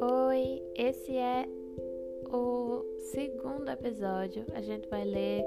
[0.00, 1.46] Oi, esse é
[2.32, 4.44] o segundo episódio.
[4.54, 5.44] A gente vai ler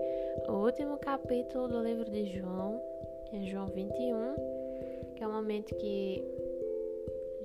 [0.48, 2.82] o último capítulo do livro de João,
[3.34, 4.36] é João 21,
[5.16, 6.24] que é o momento que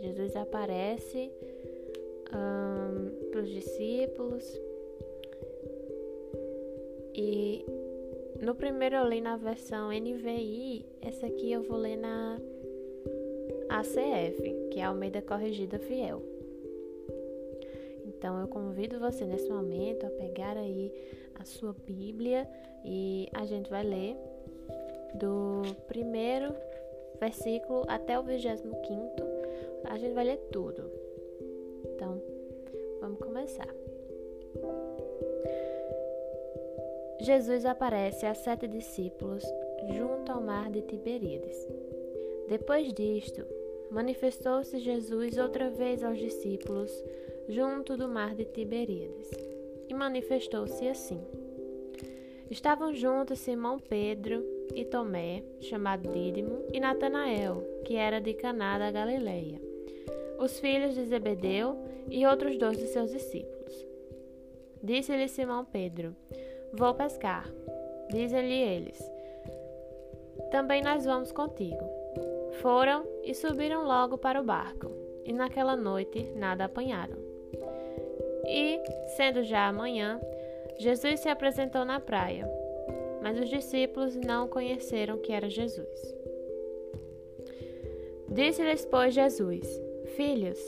[0.00, 1.32] Jesus aparece
[2.32, 4.44] um, para os discípulos.
[7.14, 7.66] E
[8.42, 12.38] no primeiro eu li na versão NVI, essa aqui eu vou ler na
[13.68, 16.20] ACF, que é a Almeida Corrigida Fiel.
[18.04, 20.92] Então eu convido você nesse momento a pegar aí
[21.40, 22.48] a sua Bíblia
[22.84, 24.16] e a gente vai ler
[25.14, 26.52] do primeiro
[27.20, 29.22] versículo até o vigésimo quinto.
[29.84, 30.90] A gente vai ler tudo.
[31.84, 32.20] Então,
[33.00, 33.68] vamos começar.
[37.22, 39.44] Jesus aparece a sete discípulos
[39.96, 41.56] junto ao mar de Tiberíades.
[42.48, 43.46] Depois disto,
[43.92, 46.90] manifestou-se Jesus outra vez aos discípulos
[47.48, 49.30] junto do mar de Tiberíades.
[49.88, 51.20] E manifestou-se assim:
[52.50, 54.44] Estavam juntos Simão Pedro
[54.74, 59.60] e Tomé, chamado Dídimo, e Natanael, que era de Caná da Galileia,
[60.40, 61.76] os filhos de Zebedeu
[62.10, 63.86] e outros dois de seus discípulos.
[64.82, 66.16] Disse-lhe Simão Pedro:
[66.72, 67.50] Vou pescar.
[68.10, 68.98] Dizem-lhe eles:
[70.50, 71.84] Também nós vamos contigo.
[72.60, 74.90] Foram e subiram logo para o barco,
[75.24, 77.16] e naquela noite nada apanharam.
[78.46, 78.80] E,
[79.16, 80.20] sendo já amanhã,
[80.78, 82.48] Jesus se apresentou na praia,
[83.22, 86.14] mas os discípulos não conheceram que era Jesus.
[88.28, 89.66] Disse-lhes, pois, Jesus:
[90.16, 90.58] Filhos,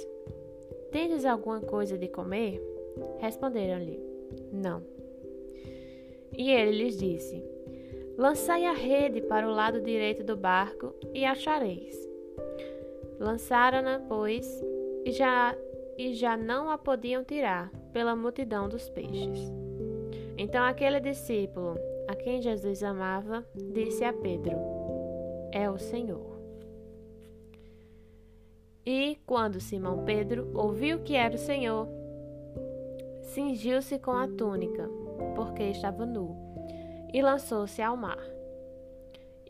[0.92, 2.62] tendes alguma coisa de comer?
[3.18, 3.98] Responderam-lhe:
[4.52, 4.93] Não.
[6.36, 7.42] E ele lhes disse:
[8.16, 11.96] Lançai a rede para o lado direito do barco e achareis.
[13.18, 14.46] Lançaram-na, pois,
[15.04, 15.56] e já,
[15.96, 19.52] e já não a podiam tirar pela multidão dos peixes.
[20.36, 21.76] Então aquele discípulo,
[22.08, 24.56] a quem Jesus amava, disse a Pedro:
[25.52, 26.34] É o Senhor.
[28.86, 31.88] E quando Simão Pedro ouviu que era o Senhor,
[33.22, 34.88] cingiu-se com a túnica,
[35.34, 36.36] porque estava nu,
[37.12, 38.18] e lançou-se ao mar.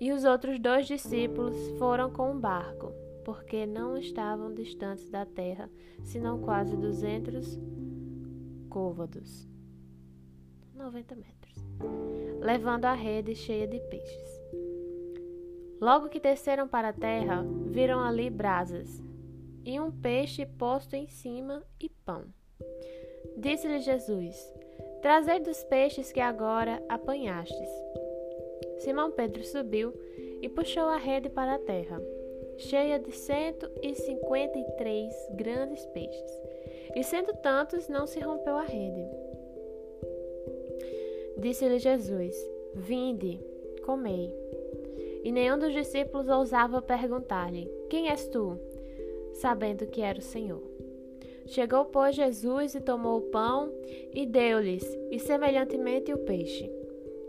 [0.00, 2.92] E os outros dois discípulos foram com o barco,
[3.24, 5.70] porque não estavam distantes da terra,
[6.02, 7.58] senão quase duzentos
[8.68, 9.48] côvados
[10.74, 11.44] 90 metros
[12.40, 14.42] levando a rede cheia de peixes.
[15.80, 19.02] Logo que desceram para a terra, viram ali brasas
[19.64, 22.24] e um peixe posto em cima e pão.
[23.36, 24.36] Disse-lhe Jesus:
[25.04, 27.68] Trazei dos peixes que agora apanhastes.
[28.78, 29.92] Simão Pedro subiu
[30.40, 32.00] e puxou a rede para a terra,
[32.56, 36.42] cheia de cento e cinquenta e três grandes peixes.
[36.96, 39.06] E sendo tantos, não se rompeu a rede.
[41.36, 42.34] Disse-lhe Jesus:
[42.72, 43.38] Vinde,
[43.84, 44.32] comei.
[45.22, 48.58] E nenhum dos discípulos ousava perguntar-lhe: Quem és tu?
[49.34, 50.62] Sabendo que era o Senhor.
[51.46, 53.70] Chegou, pois, Jesus e tomou o pão
[54.12, 56.70] e deu-lhes, e semelhantemente o peixe.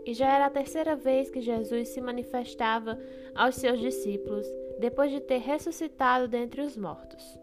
[0.04, 2.98] E já era a terceira vez que Jesus se manifestava
[3.34, 4.46] aos seus discípulos,
[4.78, 7.38] depois de ter ressuscitado dentre os mortos.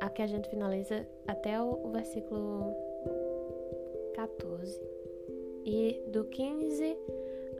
[0.00, 2.74] Aqui a gente finaliza até o, versículo
[4.14, 4.80] 14.
[5.64, 6.96] E do 15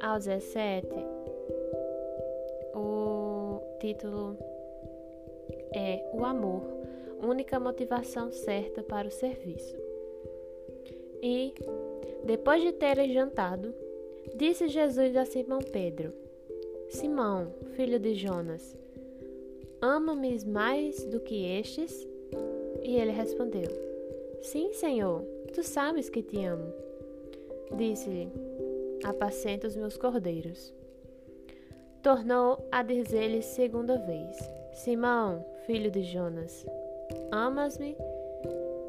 [0.00, 0.88] ao 17,
[2.74, 4.36] o título
[5.76, 6.62] é O Amor,
[7.22, 9.76] única motivação certa para o serviço.
[11.22, 11.52] E,
[12.24, 13.74] depois de terem jantado,
[14.34, 16.12] disse Jesus a Simão Pedro:
[16.88, 18.76] Simão, filho de Jonas,
[19.82, 22.06] ama-me mais do que estes?
[22.82, 23.68] E ele respondeu:
[24.40, 25.22] Sim, Senhor,
[25.52, 26.72] tu sabes que te amo.
[27.76, 28.32] Disse-lhe:
[29.04, 30.72] Apacenta os meus cordeiros.
[32.02, 34.36] Tornou a dizer-lhe segunda vez:
[34.72, 36.64] Simão, filho de Jonas,
[37.30, 37.96] amas-me?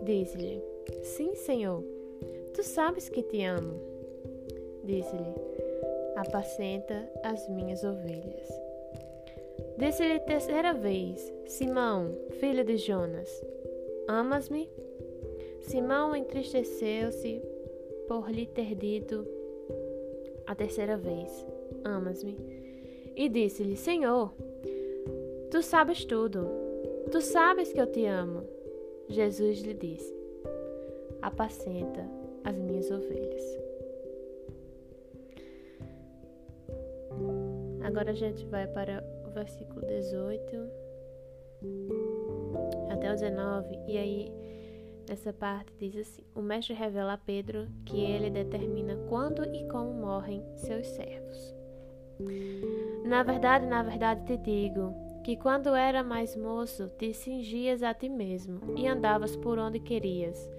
[0.04, 0.62] Disse-lhe:
[1.04, 1.84] Sim, Senhor,
[2.54, 3.82] tu sabes que te amo.
[4.84, 5.34] Disse-lhe:
[6.16, 8.48] Apacenta as minhas ovelhas.
[9.78, 13.30] Disse-lhe terceira vez: Simão, filho de Jonas,
[14.08, 14.70] Amas-me?
[15.60, 17.42] Simão entristeceu-se
[18.08, 19.28] por lhe ter dito
[20.46, 21.46] a terceira vez:
[21.84, 22.38] Amas-me?
[23.16, 24.32] E disse-lhe: Senhor,
[25.52, 26.67] tu sabes tudo.
[27.12, 28.44] Tu sabes que eu te amo.
[29.08, 30.14] Jesus lhe disse:
[31.22, 32.06] Apacenta
[32.44, 33.68] as minhas ovelhas.
[37.98, 40.56] agora a gente vai para o versículo 18
[42.92, 44.32] até o 19, e aí
[45.10, 49.92] nessa parte diz assim: O mestre revela a Pedro que ele determina quando e como
[49.94, 51.56] morrem seus servos.
[53.04, 54.94] Na verdade, na verdade te digo
[55.28, 60.50] que quando era mais moço te cingias a ti mesmo e andavas por onde querias.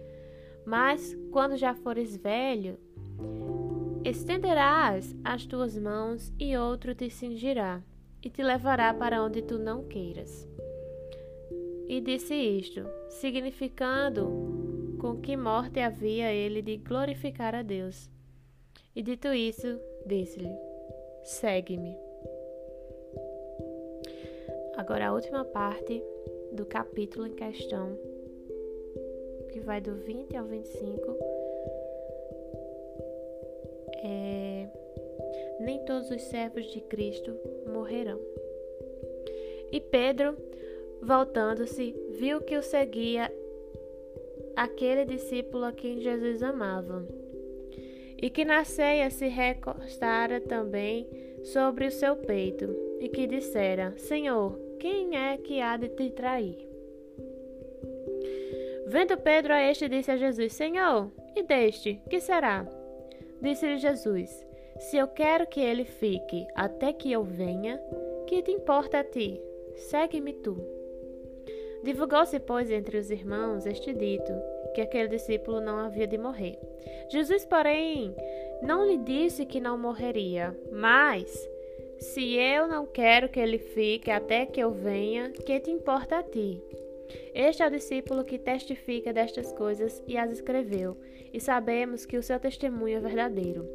[0.63, 2.79] Mas quando já fores velho,
[4.05, 7.83] estenderás as tuas mãos e outro te cingirá
[8.23, 10.47] e te levará para onde tu não queiras.
[11.89, 18.11] E disse isto, significando com que morte havia ele de glorificar a Deus.
[18.95, 20.55] E dito isso, disse-lhe:
[21.25, 22.08] Segue-me.
[24.79, 26.01] Agora a última parte
[26.53, 27.99] do capítulo em questão,
[29.51, 31.19] que vai do 20 ao 25,
[34.05, 34.69] é
[35.59, 37.37] nem todos os servos de Cristo
[37.67, 38.21] morrerão.
[39.73, 40.37] E Pedro,
[41.03, 43.33] voltando-se, viu que o seguia
[44.55, 47.05] aquele discípulo a quem Jesus amava,
[48.17, 51.05] e que na ceia se recostara também
[51.43, 56.69] sobre o seu peito, e que dissera: Senhor, quem é que há de te trair?
[58.87, 62.67] Vendo Pedro a este, disse a Jesus: Senhor, e deste, que será?
[63.43, 64.47] Disse-lhe Jesus:
[64.79, 67.81] Se eu quero que ele fique até que eu venha,
[68.27, 69.41] que te importa a ti?
[69.75, 70.57] Segue-me tu.
[71.83, 74.33] Divulgou-se, pois, entre os irmãos este dito,
[74.75, 76.59] que aquele discípulo não havia de morrer.
[77.09, 78.15] Jesus, porém,
[78.63, 81.49] não lhe disse que não morreria, mas
[81.99, 86.23] se eu não quero que ele fique até que eu venha, que te importa a
[86.23, 86.63] ti?
[87.35, 90.97] Este é o discípulo que testifica destas coisas e as escreveu,
[91.33, 93.69] e sabemos que o seu testemunho é verdadeiro.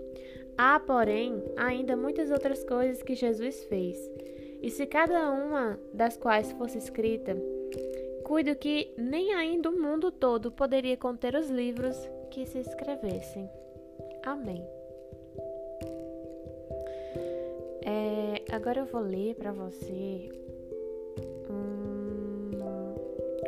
[0.58, 3.98] Há, porém, ainda muitas outras coisas que Jesus fez,
[4.62, 7.36] e se cada uma das quais fosse escrita,
[8.24, 11.98] cuido que nem ainda o mundo todo poderia conter os livros
[12.31, 13.50] que se escrevessem.
[14.24, 14.82] Amém.
[18.54, 20.30] Agora eu vou ler para você
[21.50, 22.52] um,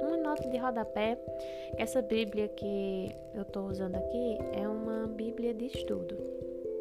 [0.02, 1.18] uma nota de rodapé.
[1.78, 6.18] Essa Bíblia que eu estou usando aqui é uma Bíblia de estudo.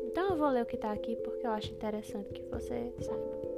[0.07, 3.54] Então eu vou ler o que está aqui porque eu acho interessante que você saiba.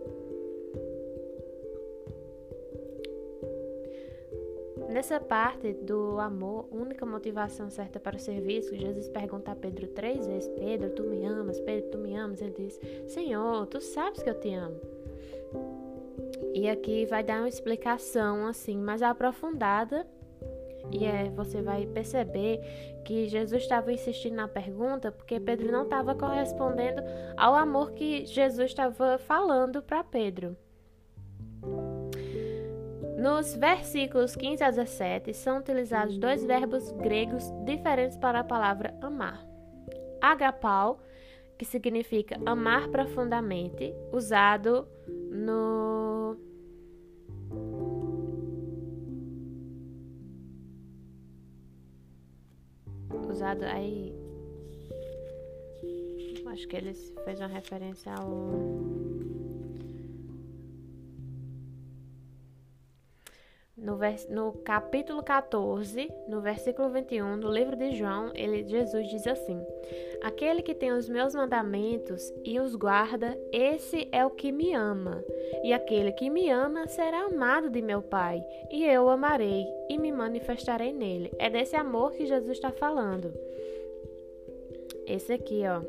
[4.97, 10.27] Nessa parte do amor, única motivação certa para o serviço, Jesus pergunta a Pedro três
[10.27, 11.61] vezes: Pedro, tu me amas?
[11.61, 12.41] Pedro, tu me amas?
[12.41, 14.81] Ele diz: Senhor, tu sabes que eu te amo.
[16.55, 20.07] E aqui vai dar uma explicação assim mais aprofundada.
[20.91, 22.59] E é, você vai perceber
[23.05, 27.03] que Jesus estava insistindo na pergunta porque Pedro não estava correspondendo
[27.37, 30.57] ao amor que Jesus estava falando para Pedro.
[33.27, 39.45] Nos versículos 15 a 17 são utilizados dois verbos gregos diferentes para a palavra amar.
[40.21, 41.01] Agapau,
[41.59, 44.87] que significa amar profundamente, usado
[45.29, 46.37] no
[53.29, 54.15] usado aí
[56.47, 59.36] acho que ele fez uma referência ao
[63.97, 69.27] no, vers, no capítulo 14, no versículo 21 do livro de João, ele, Jesus diz
[69.27, 69.59] assim:
[70.23, 75.25] Aquele que tem os meus mandamentos e os guarda, esse é o que me ama.
[75.65, 79.97] E aquele que me ama será amado de meu Pai, e eu o amarei e
[79.97, 81.33] me manifestarei nele.
[81.39, 83.33] É desse amor que Jesus está falando.
[85.07, 85.81] Esse aqui, ó.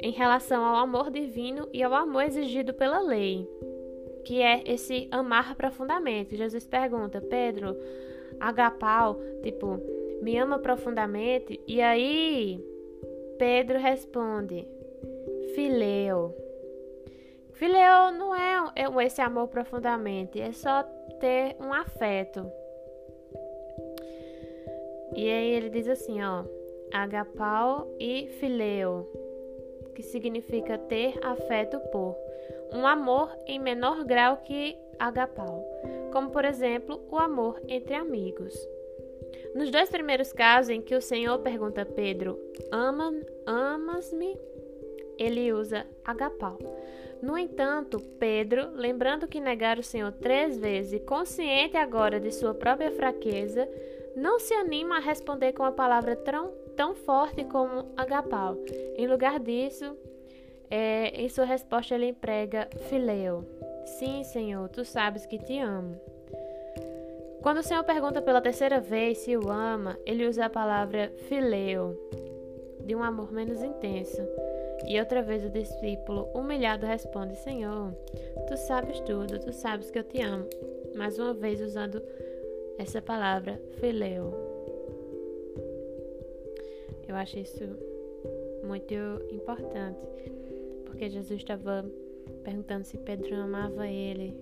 [0.00, 3.48] Em relação ao amor divino e ao amor exigido pela lei
[4.24, 6.36] que é esse amar profundamente.
[6.36, 7.76] Jesus pergunta, Pedro,
[8.40, 9.78] agapau, tipo,
[10.22, 11.60] me ama profundamente?
[11.66, 12.64] E aí,
[13.38, 14.66] Pedro responde,
[15.54, 16.34] fileu.
[17.52, 20.82] Fileu não é, é esse amor profundamente, é só
[21.20, 22.50] ter um afeto.
[25.14, 26.44] E aí ele diz assim, ó,
[26.92, 29.08] agapau e fileu,
[29.94, 32.16] que significa ter afeto por
[32.72, 35.64] um amor em menor grau que agapau,
[36.12, 38.54] como por exemplo o amor entre amigos.
[39.54, 42.38] Nos dois primeiros casos em que o Senhor pergunta a Pedro:
[42.72, 43.12] Ama,
[43.46, 44.36] amas-me?
[45.18, 46.58] Ele usa agapau.
[47.22, 52.52] No entanto, Pedro, lembrando que negara o Senhor três vezes e consciente agora de sua
[52.52, 53.68] própria fraqueza,
[54.14, 58.58] não se anima a responder com a palavra tão, tão forte como agapau.
[58.96, 59.96] Em lugar disso,
[60.70, 63.44] é, em sua resposta ele emprega fileu.
[63.84, 66.00] Sim, Senhor, tu sabes que te amo.
[67.42, 71.94] Quando o Senhor pergunta pela terceira vez se o ama, ele usa a palavra fileu,
[72.80, 74.22] de um amor menos intenso.
[74.86, 77.92] E outra vez o discípulo, humilhado, responde: Senhor,
[78.48, 80.48] tu sabes tudo, tu sabes que eu te amo.
[80.94, 82.02] Mais uma vez usando
[82.78, 84.32] essa palavra, fileu.
[87.06, 87.64] Eu acho isso
[88.64, 88.94] muito
[89.30, 90.00] importante,
[90.94, 91.84] porque Jesus estava
[92.44, 94.32] perguntando se Pedro amava ele,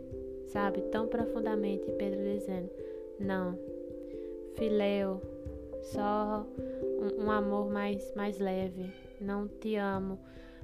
[0.49, 1.89] sabe, tão profundamente.
[1.89, 2.71] E Pedro dizendo:
[3.19, 3.59] Não,
[4.55, 5.23] fileu,
[5.81, 6.47] só
[7.01, 8.93] um, um amor mais, mais leve.
[9.19, 10.19] Não te amo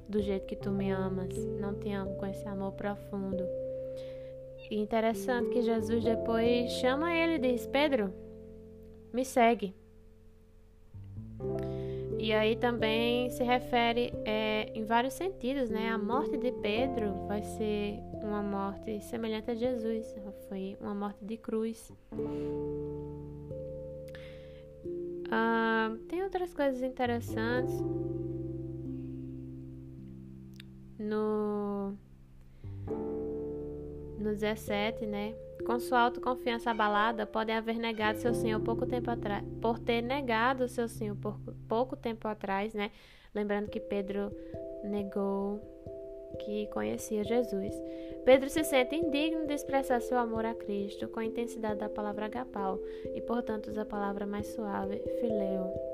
[0.07, 1.35] do jeito que tu me amas.
[1.59, 3.43] Não te amo com esse amor profundo.
[4.69, 8.13] E interessante que Jesus depois chama ele e diz: Pedro,
[9.11, 9.73] me segue.
[12.19, 15.89] E aí também se refere é, em vários sentidos, né?
[15.89, 20.13] A morte de Pedro vai ser uma morte semelhante a Jesus,
[20.49, 21.91] foi uma morte de cruz.
[25.31, 27.73] Ah, tem outras coisas interessantes
[30.99, 31.93] no
[34.19, 35.33] no 17, né?
[35.65, 40.67] Com sua autoconfiança abalada, podem haver negado seu senhor pouco tempo atrás, por ter negado
[40.67, 42.91] seu senhor por pouco tempo atrás, né?
[43.33, 44.31] Lembrando que Pedro
[44.83, 45.59] negou
[46.39, 47.73] que conhecia Jesus.
[48.25, 52.25] Pedro se sente indigno de expressar seu amor a Cristo com a intensidade da palavra
[52.25, 52.79] agapau
[53.15, 55.88] e, portanto, usa a palavra mais suave, fileu.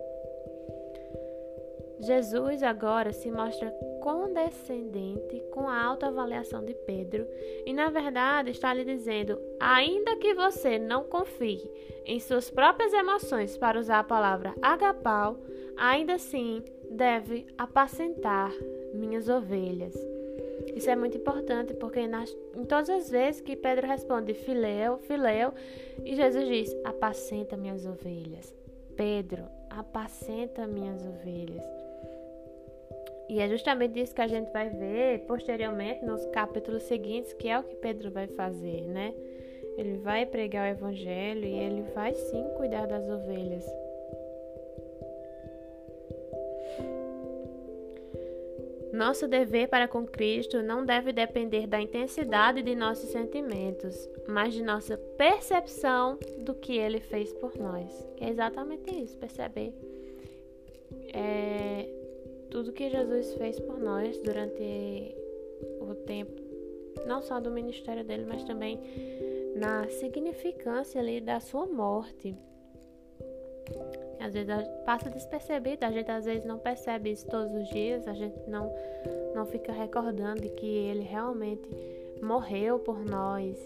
[1.99, 3.71] Jesus agora se mostra
[4.01, 7.25] condescendente com a autoavaliação de Pedro
[7.65, 11.69] e, na verdade, está lhe dizendo: ainda que você não confie
[12.05, 15.37] em suas próprias emoções para usar a palavra agapau,
[15.77, 18.51] ainda assim deve apacentar
[18.93, 19.95] minhas ovelhas.
[20.75, 25.53] Isso é muito importante porque nas, em todas as vezes que Pedro responde filéu, filéu,
[26.03, 28.53] e Jesus diz: apacenta minhas ovelhas.
[28.95, 31.63] Pedro, apacenta minhas ovelhas.
[33.27, 37.57] E é justamente isso que a gente vai ver posteriormente nos capítulos seguintes, que é
[37.57, 39.13] o que Pedro vai fazer, né?
[39.77, 43.65] Ele vai pregar o evangelho e ele vai sim cuidar das ovelhas.
[48.93, 54.63] Nosso dever para com Cristo não deve depender da intensidade de nossos sentimentos, mas de
[54.63, 58.07] nossa percepção do que Ele fez por nós.
[58.15, 59.73] Que é exatamente isso, perceber
[61.13, 61.87] é,
[62.55, 65.13] tudo que Jesus fez por nós durante
[65.81, 66.41] o tempo,
[67.05, 68.79] não só do ministério dele, mas também
[69.57, 72.33] na significância ali da sua morte.
[74.21, 78.13] Às vezes passa despercebido, a gente às vezes não percebe isso todos os dias, a
[78.13, 78.73] gente não,
[79.35, 81.67] não fica recordando de que ele realmente
[82.23, 83.57] morreu por nós,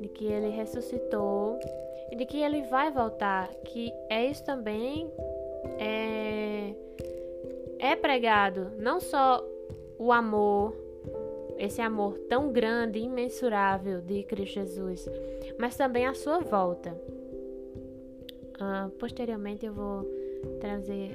[0.00, 1.60] de que ele ressuscitou
[2.10, 3.54] e de que ele vai voltar.
[3.66, 5.08] Que é isso também
[5.78, 6.74] é,
[7.82, 9.44] é pregado, não só
[9.98, 10.72] o amor,
[11.58, 15.10] esse amor tão grande, imensurável de Cristo Jesus,
[15.58, 16.92] mas também a sua volta.
[18.54, 20.08] Uh, posteriormente eu vou
[20.60, 21.10] trazer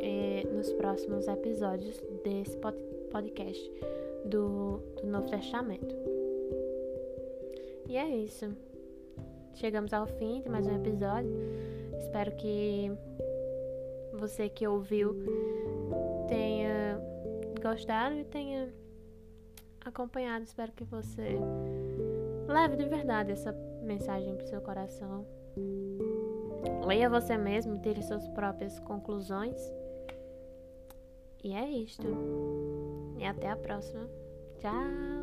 [0.00, 2.56] eh, nos próximos episódios desse
[3.10, 3.72] podcast
[4.24, 5.96] do, do Novo Testamento.
[7.88, 8.56] E é isso.
[9.54, 11.32] Chegamos ao fim de mais um episódio.
[11.98, 12.92] Espero que
[14.12, 15.16] você que ouviu
[16.32, 16.98] tenha
[17.60, 18.72] gostado e tenha
[19.84, 20.44] acompanhado.
[20.44, 21.38] Espero que você
[22.48, 25.26] leve de verdade essa mensagem para o seu coração.
[26.86, 29.60] Leia você mesmo, tire suas próprias conclusões.
[31.44, 32.06] E é isto.
[33.18, 34.08] E até a próxima.
[34.58, 35.21] Tchau!